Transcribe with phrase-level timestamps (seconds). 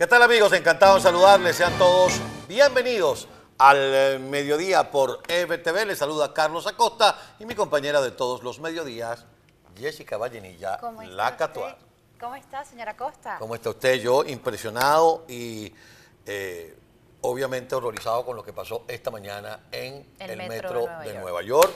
[0.00, 0.50] ¿Qué tal amigos?
[0.54, 1.56] Encantado de saludarles.
[1.56, 2.14] Sean todos
[2.48, 5.88] bienvenidos al eh, mediodía por EBTV.
[5.88, 9.26] Les saluda Carlos Acosta y mi compañera de todos los mediodías,
[9.76, 11.84] Jessica Vallenilla, ¿Cómo está la usted?
[12.18, 13.36] ¿Cómo está, señora Costa?
[13.38, 13.96] ¿Cómo está usted?
[13.96, 15.70] Yo impresionado y
[16.24, 16.78] eh,
[17.20, 21.02] obviamente horrorizado con lo que pasó esta mañana en el, El metro, metro de Nueva
[21.02, 21.20] de York.
[21.20, 21.72] Nueva York.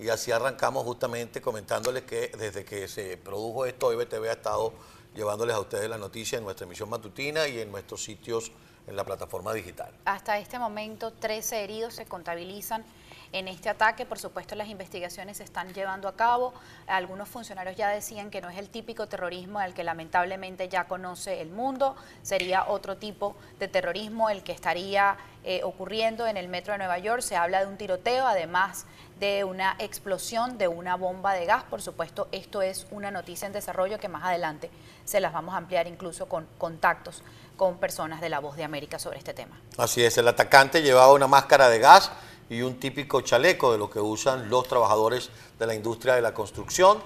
[0.00, 4.72] Y así arrancamos justamente comentándoles que desde que se produjo esto, EBTV ha estado
[5.14, 8.52] llevándoles a ustedes la noticia en nuestra emisión matutina y en nuestros sitios
[8.86, 9.92] en la plataforma digital.
[10.04, 12.84] Hasta este momento, 13 heridos se contabilizan
[13.32, 14.06] en este ataque.
[14.06, 16.54] Por supuesto, las investigaciones se están llevando a cabo.
[16.86, 21.40] Algunos funcionarios ya decían que no es el típico terrorismo al que lamentablemente ya conoce
[21.40, 21.96] el mundo.
[22.22, 26.98] Sería otro tipo de terrorismo el que estaría eh, ocurriendo en el metro de Nueva
[26.98, 27.20] York.
[27.22, 28.86] Se habla de un tiroteo, además
[29.20, 31.64] de una explosión de una bomba de gas.
[31.64, 34.70] Por supuesto, esto es una noticia en desarrollo que más adelante
[35.04, 37.22] se las vamos a ampliar incluso con contactos
[37.56, 39.60] con personas de la Voz de América sobre este tema.
[39.76, 42.10] Así es, el atacante llevaba una máscara de gas
[42.48, 46.32] y un típico chaleco de lo que usan los trabajadores de la industria de la
[46.32, 46.98] construcción.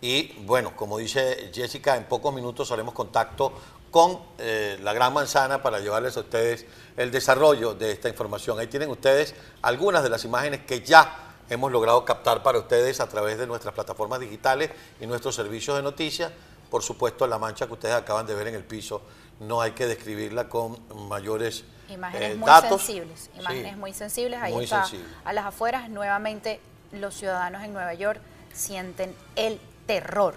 [0.00, 3.52] Y bueno, como dice Jessica, en pocos minutos haremos contacto
[3.90, 8.58] con eh, la Gran Manzana para llevarles a ustedes el desarrollo de esta información.
[8.58, 13.08] Ahí tienen ustedes algunas de las imágenes que ya hemos logrado captar para ustedes a
[13.08, 14.70] través de nuestras plataformas digitales
[15.00, 16.32] y nuestros servicios de noticias.
[16.70, 19.02] Por supuesto, la mancha que ustedes acaban de ver en el piso
[19.40, 20.78] no hay que describirla con
[21.08, 22.82] mayores Imágenes eh, muy datos.
[22.82, 24.40] sensibles, Sí, imágenes muy sensibles.
[24.40, 25.12] Ahí muy está sensible.
[25.24, 25.88] a las afueras.
[25.88, 26.60] Nuevamente,
[26.92, 28.20] los ciudadanos en Nueva York
[28.52, 30.34] sienten el terror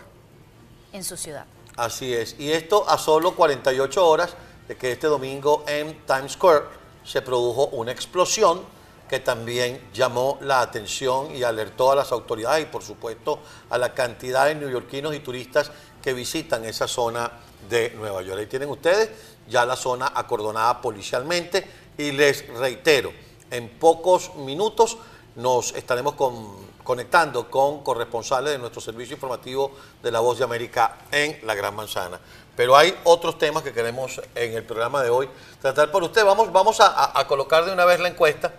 [0.93, 1.45] en su ciudad.
[1.75, 2.35] Así es.
[2.39, 4.35] Y esto a solo 48 horas
[4.67, 6.63] de que este domingo en Times Square
[7.03, 8.61] se produjo una explosión
[9.09, 13.93] que también llamó la atención y alertó a las autoridades y por supuesto a la
[13.93, 17.31] cantidad de neoyorquinos y turistas que visitan esa zona
[17.69, 18.39] de Nueva York.
[18.39, 19.09] Ahí tienen ustedes
[19.47, 23.13] ya la zona acordonada policialmente y les reitero,
[23.51, 24.97] en pocos minutos
[25.35, 29.71] nos estaremos con- conectando con corresponsales de nuestro servicio informativo
[30.01, 32.19] de La Voz de América en la Gran Manzana.
[32.55, 35.29] Pero hay otros temas que queremos en el programa de hoy
[35.61, 36.23] tratar por usted.
[36.23, 38.53] Vamos, vamos a colocar de una vez la encuesta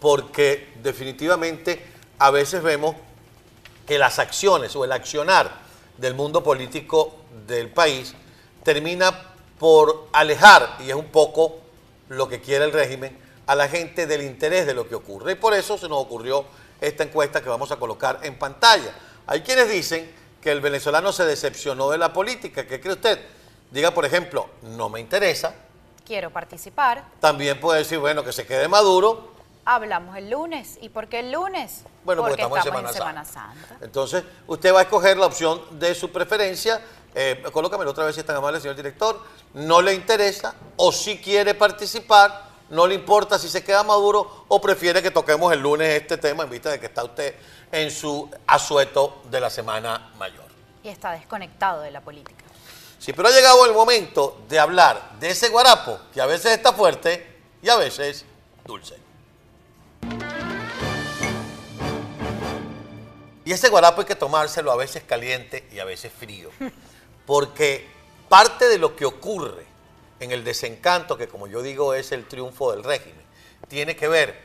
[0.00, 1.84] porque definitivamente
[2.18, 2.96] a veces vemos
[3.86, 5.50] que las acciones o el accionar
[5.96, 7.16] del mundo político
[7.46, 8.14] del país
[8.62, 11.58] termina por alejar, y es un poco
[12.08, 15.32] lo que quiere el régimen, a la gente del interés de lo que ocurre.
[15.32, 16.44] Y por eso se nos ocurrió
[16.80, 18.92] esta encuesta que vamos a colocar en pantalla.
[19.26, 22.66] Hay quienes dicen que el venezolano se decepcionó de la política.
[22.66, 23.18] ¿Qué cree usted?
[23.70, 25.54] Diga, por ejemplo, no me interesa.
[26.06, 27.04] Quiero participar.
[27.20, 29.37] También puede decir, bueno, que se quede Maduro.
[29.70, 30.78] Hablamos el lunes.
[30.80, 31.82] ¿Y por qué el lunes?
[32.02, 33.68] Bueno, porque, estamos, en Semana, Semana Santa.
[33.68, 33.84] Santa.
[33.84, 36.80] Entonces, usted va a escoger la opción de su preferencia.
[37.14, 39.20] Eh, colócamelo otra vez si es tan amable, señor director.
[39.52, 44.58] No le interesa o si quiere participar, no le importa si se queda Maduro o
[44.58, 47.34] prefiere que toquemos el lunes este tema en vista de que está usted
[47.70, 50.46] en su asueto de la Semana Mayor.
[50.82, 52.42] Y está desconectado de la política.
[52.98, 56.72] Sí, pero ha llegado el momento de hablar de ese guarapo que a veces está
[56.72, 58.24] fuerte y a veces
[58.64, 59.07] dulce.
[63.48, 66.50] Y ese guarapo hay que tomárselo a veces caliente y a veces frío,
[67.24, 67.88] porque
[68.28, 69.64] parte de lo que ocurre
[70.20, 73.24] en el desencanto, que como yo digo es el triunfo del régimen,
[73.66, 74.38] tiene que ver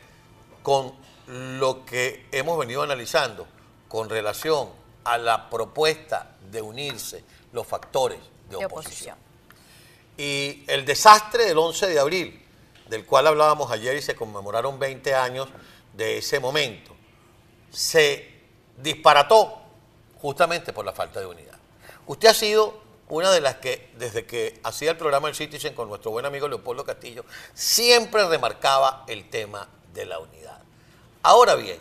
[0.62, 0.94] con
[1.26, 3.46] lo que hemos venido analizando
[3.88, 4.70] con relación
[5.04, 7.22] a la propuesta de unirse
[7.52, 9.18] los factores de oposición.
[10.16, 12.42] Y el desastre del 11 de abril,
[12.88, 15.50] del cual hablábamos ayer y se conmemoraron 20 años
[15.92, 16.96] de ese momento,
[17.70, 18.33] se
[18.76, 19.60] disparató
[20.20, 21.58] justamente por la falta de unidad.
[22.06, 25.88] Usted ha sido una de las que, desde que hacía el programa El Citizen con
[25.88, 30.58] nuestro buen amigo Leopoldo Castillo, siempre remarcaba el tema de la unidad.
[31.22, 31.78] Ahora bien,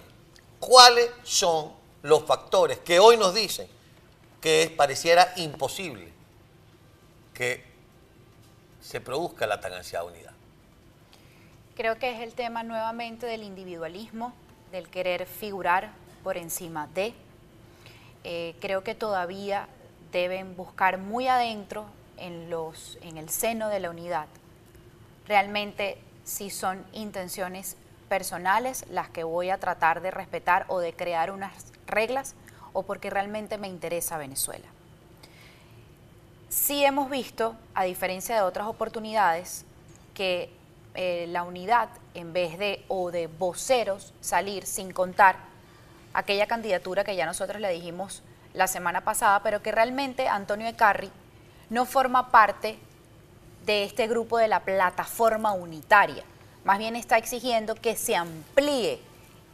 [0.59, 3.67] ¿cuáles son los factores que hoy nos dicen
[4.41, 6.11] que pareciera imposible
[7.33, 7.63] que
[8.81, 10.33] se produzca la tan ansiada unidad?
[11.75, 14.33] Creo que es el tema nuevamente del individualismo,
[14.71, 15.91] del querer figurar
[16.23, 17.13] por encima de.
[18.23, 19.67] Eh, creo que todavía
[20.11, 21.85] deben buscar muy adentro
[22.17, 24.27] en, los, en el seno de la unidad
[25.27, 27.77] realmente si son intenciones
[28.09, 31.53] personales las que voy a tratar de respetar o de crear unas
[31.87, 32.35] reglas
[32.73, 34.65] o porque realmente me interesa Venezuela.
[36.49, 39.65] Sí hemos visto, a diferencia de otras oportunidades,
[40.13, 40.51] que
[40.93, 45.37] eh, la unidad, en vez de o de voceros salir sin contar
[46.13, 48.23] aquella candidatura que ya nosotros le dijimos
[48.53, 51.11] la semana pasada, pero que realmente Antonio Ecarri
[51.69, 52.77] no forma parte
[53.65, 56.23] de este grupo de la plataforma unitaria.
[56.63, 59.01] Más bien está exigiendo que se amplíe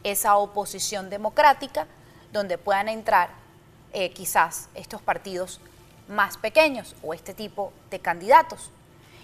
[0.04, 1.86] esa oposición democrática
[2.32, 3.30] donde puedan entrar
[3.92, 5.60] eh, quizás estos partidos
[6.08, 8.70] más pequeños o este tipo de candidatos.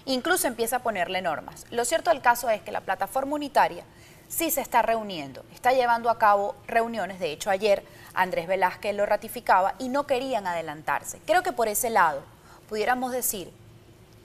[0.05, 1.65] Incluso empieza a ponerle normas.
[1.69, 3.83] Lo cierto del caso es que la plataforma unitaria
[4.27, 7.83] sí se está reuniendo, está llevando a cabo reuniones, de hecho ayer
[8.13, 11.19] Andrés Velázquez lo ratificaba y no querían adelantarse.
[11.25, 12.21] Creo que por ese lado
[12.67, 13.51] pudiéramos decir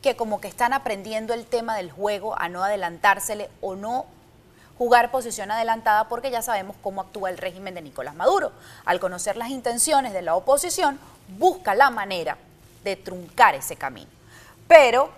[0.01, 4.07] que como que están aprendiendo el tema del juego a no adelantársele o no
[4.79, 8.53] jugar posición adelantada porque ya sabemos cómo actúa el régimen de Nicolás Maduro.
[8.85, 10.99] Al conocer las intenciones de la oposición,
[11.39, 12.37] busca la manera
[12.83, 14.11] de truncar ese camino.
[14.67, 15.11] Pero,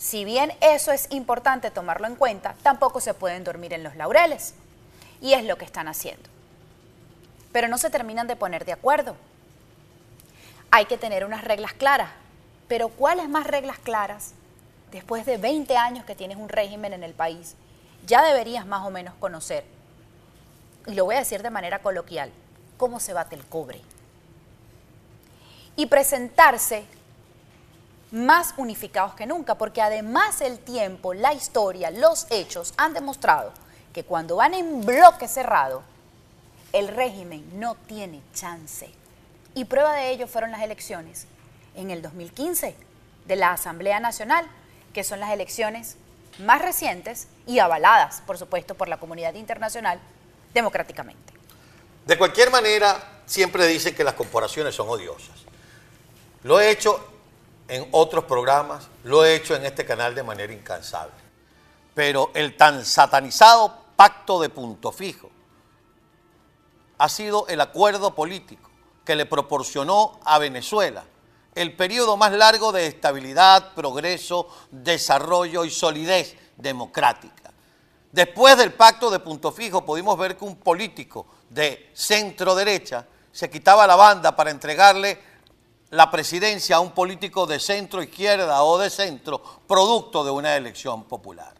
[0.00, 4.54] si bien eso es importante tomarlo en cuenta, tampoco se pueden dormir en los laureles.
[5.20, 6.26] Y es lo que están haciendo.
[7.52, 9.14] Pero no se terminan de poner de acuerdo.
[10.70, 12.08] Hay que tener unas reglas claras.
[12.66, 14.32] Pero ¿cuáles más reglas claras?
[14.90, 17.54] Después de 20 años que tienes un régimen en el país,
[18.06, 19.66] ya deberías más o menos conocer,
[20.86, 22.32] y lo voy a decir de manera coloquial,
[22.78, 23.82] cómo se bate el cobre
[25.76, 26.86] y presentarse
[28.10, 33.52] más unificados que nunca, porque además el tiempo, la historia, los hechos han demostrado
[33.92, 35.82] que cuando van en bloque cerrado,
[36.72, 38.90] el régimen no tiene chance.
[39.54, 41.26] Y prueba de ello fueron las elecciones
[41.74, 42.74] en el 2015
[43.26, 44.46] de la Asamblea Nacional,
[44.92, 45.96] que son las elecciones
[46.38, 50.00] más recientes y avaladas, por supuesto, por la comunidad internacional
[50.54, 51.32] democráticamente.
[52.06, 55.40] De cualquier manera, siempre dicen que las corporaciones son odiosas.
[56.42, 57.09] Lo he hecho
[57.70, 61.14] en otros programas, lo he hecho en este canal de manera incansable.
[61.94, 65.30] Pero el tan satanizado pacto de punto fijo
[66.98, 68.68] ha sido el acuerdo político
[69.04, 71.04] que le proporcionó a Venezuela
[71.54, 77.52] el periodo más largo de estabilidad, progreso, desarrollo y solidez democrática.
[78.10, 83.48] Después del pacto de punto fijo pudimos ver que un político de centro derecha se
[83.48, 85.29] quitaba la banda para entregarle
[85.90, 91.04] la presidencia a un político de centro izquierda o de centro, producto de una elección
[91.04, 91.54] popular.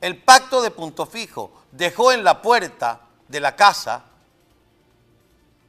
[0.00, 4.04] El pacto de punto fijo dejó en la puerta de la casa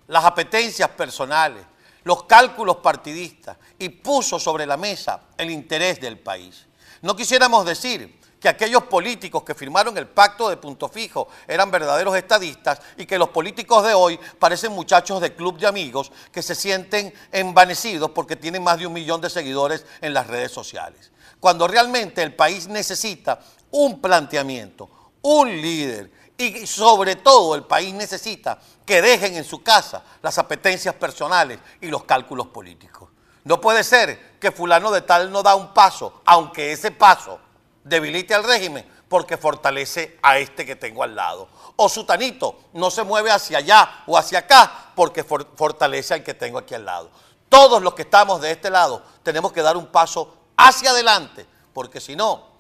[0.08, 1.64] las apetencias personales,
[2.04, 6.66] los cálculos partidistas y puso sobre la mesa el interés del país.
[7.02, 12.18] No quisiéramos decir que aquellos políticos que firmaron el pacto de punto fijo eran verdaderos
[12.18, 16.56] estadistas y que los políticos de hoy parecen muchachos de club de amigos que se
[16.56, 21.12] sienten envanecidos porque tienen más de un millón de seguidores en las redes sociales.
[21.40, 23.40] Cuando realmente el país necesita
[23.70, 24.90] un planteamiento,
[25.22, 30.96] un líder y sobre todo el país necesita que dejen en su casa las apetencias
[30.96, 33.10] personales y los cálculos políticos.
[33.44, 37.40] No puede ser que fulano de tal no da un paso, aunque ese paso
[37.84, 41.50] debilite al régimen porque fortalece a este que tengo al lado.
[41.76, 46.58] O Sutanito no se mueve hacia allá o hacia acá porque fortalece al que tengo
[46.58, 47.12] aquí al lado.
[47.50, 52.00] Todos los que estamos de este lado tenemos que dar un paso hacia adelante porque
[52.00, 52.52] si no,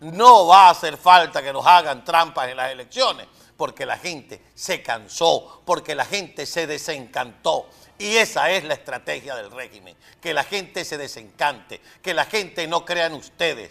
[0.00, 3.26] no va a hacer falta que nos hagan trampas en las elecciones
[3.56, 7.68] porque la gente se cansó, porque la gente se desencantó.
[7.98, 12.66] Y esa es la estrategia del régimen, que la gente se desencante, que la gente
[12.66, 13.70] no crea en ustedes,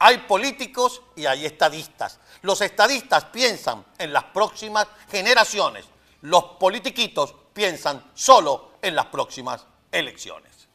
[0.00, 2.18] hay políticos y hay estadistas.
[2.40, 5.84] Los estadistas piensan en las próximas generaciones.
[6.22, 10.68] Los politiquitos piensan solo en las próximas elecciones.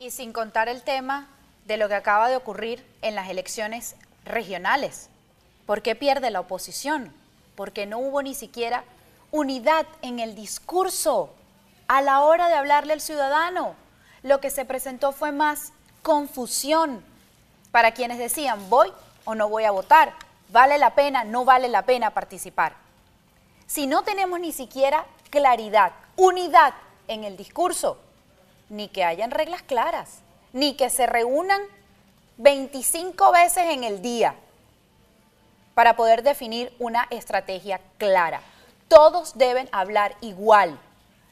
[0.00, 1.28] Y sin contar el tema
[1.66, 5.08] de lo que acaba de ocurrir en las elecciones regionales.
[5.64, 7.14] ¿Por qué pierde la oposición?
[7.54, 8.82] Porque no hubo ni siquiera
[9.30, 11.32] unidad en el discurso
[11.86, 13.76] a la hora de hablarle al ciudadano.
[14.24, 17.04] Lo que se presentó fue más confusión,
[17.70, 18.92] para quienes decían voy
[19.24, 20.12] o no voy a votar,
[20.48, 22.74] vale la pena, no vale la pena participar.
[23.66, 26.74] Si no tenemos ni siquiera claridad, unidad
[27.08, 27.98] en el discurso,
[28.68, 30.20] ni que hayan reglas claras,
[30.52, 31.60] ni que se reúnan
[32.38, 34.34] 25 veces en el día
[35.74, 38.42] para poder definir una estrategia clara.
[38.88, 40.78] Todos deben hablar igual.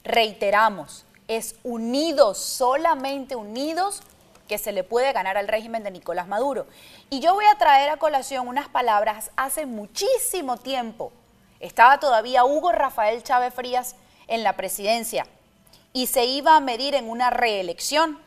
[0.05, 4.01] Reiteramos, es unidos, solamente unidos
[4.49, 6.67] que se le puede ganar al régimen de Nicolás Maduro.
[7.11, 11.13] Y yo voy a traer a colación unas palabras hace muchísimo tiempo.
[11.61, 13.95] Estaba todavía Hugo Rafael Chávez Frías
[14.27, 15.27] en la presidencia
[15.93, 18.19] y se iba a medir en una reelección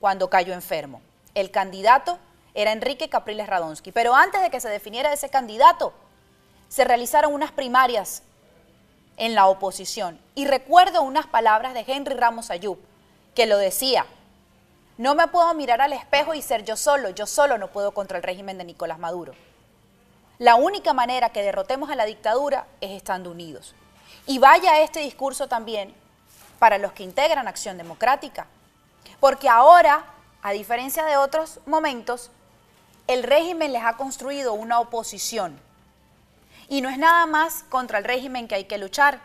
[0.00, 1.00] cuando cayó enfermo.
[1.34, 2.18] El candidato
[2.54, 5.92] era Enrique Capriles Radonsky, pero antes de que se definiera ese candidato,
[6.68, 8.22] se realizaron unas primarias
[9.16, 10.18] en la oposición.
[10.34, 12.78] Y recuerdo unas palabras de Henry Ramos Ayub,
[13.34, 14.06] que lo decía,
[15.00, 17.08] No me puedo mirar al espejo y ser yo solo.
[17.08, 19.32] Yo solo no puedo contra el régimen de Nicolás Maduro.
[20.38, 23.74] La única manera que derrotemos a la dictadura es estando unidos.
[24.26, 25.94] Y vaya este discurso también
[26.58, 28.46] para los que integran Acción Democrática.
[29.20, 30.04] Porque ahora,
[30.42, 32.30] a diferencia de otros momentos,
[33.06, 35.58] el régimen les ha construido una oposición.
[36.68, 39.18] Y no es nada más contra el régimen que hay que luchar.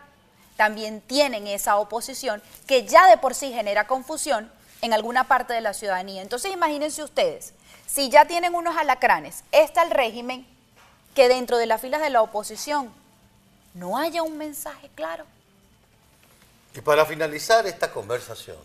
[0.55, 4.49] También tienen esa oposición que ya de por sí genera confusión
[4.85, 6.21] en alguna parte de la ciudadanía.
[6.21, 7.53] Entonces imagínense ustedes,
[7.87, 10.47] si ya tienen unos alacranes, está el régimen
[11.13, 12.93] que dentro de las filas de la oposición
[13.73, 15.25] no haya un mensaje claro.
[16.75, 18.57] Y para finalizar esta conversación,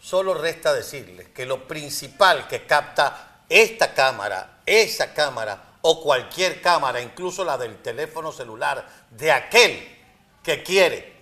[0.00, 7.00] solo resta decirles que lo principal que capta esta cámara, esa cámara o cualquier cámara,
[7.00, 9.98] incluso la del teléfono celular de aquel
[10.42, 11.12] que quiere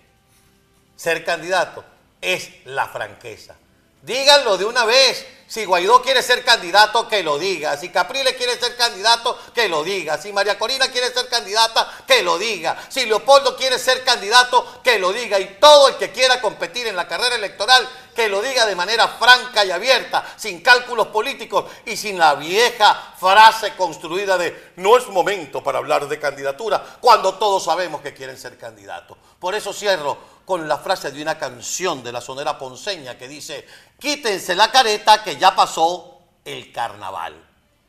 [0.95, 1.83] ser candidato,
[2.21, 3.55] es la franqueza.
[4.01, 5.25] Díganlo de una vez.
[5.49, 7.75] Si Guaidó quiere ser candidato, que lo diga.
[7.75, 10.15] Si Capriles quiere ser candidato, que lo diga.
[10.21, 12.77] Si María Corina quiere ser candidata, que lo diga.
[12.87, 15.39] Si Leopoldo quiere ser candidato, que lo diga.
[15.39, 19.07] Y todo el que quiera competir en la carrera electoral, que lo diga de manera
[19.07, 25.07] franca y abierta, sin cálculos políticos y sin la vieja frase construida de no es
[25.07, 29.17] momento para hablar de candidatura, cuando todos sabemos que quieren ser candidatos.
[29.39, 30.17] Por eso cierro
[30.49, 33.67] con la frase de una canción de la sonera ponceña que dice,
[33.99, 37.35] quítense la careta que ya pasó el carnaval.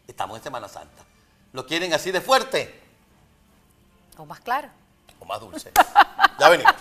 [0.06, 1.02] Estamos en Semana Santa.
[1.54, 2.82] ¿Lo quieren así de fuerte?
[4.18, 4.68] O más claro.
[5.20, 5.72] O más dulce.
[6.38, 6.74] ya venimos.